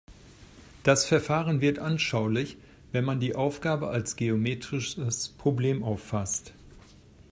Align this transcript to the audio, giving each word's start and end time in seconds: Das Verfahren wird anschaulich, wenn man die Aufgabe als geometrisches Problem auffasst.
Das 0.81 1.05
Verfahren 1.05 1.61
wird 1.61 1.77
anschaulich, 1.77 2.57
wenn 2.91 3.05
man 3.05 3.19
die 3.19 3.35
Aufgabe 3.35 3.89
als 3.89 4.15
geometrisches 4.15 5.29
Problem 5.29 5.83
auffasst. 5.83 6.55